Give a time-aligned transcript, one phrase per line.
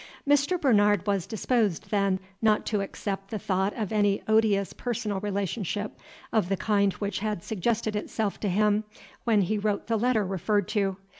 [0.27, 0.59] Mr.
[0.59, 5.95] Bernard was disposed, then, not to accept the thought of any odious personal relationship
[6.33, 8.83] of the kind which had suggested itself to him
[9.25, 10.97] when he wrote the letter referred to.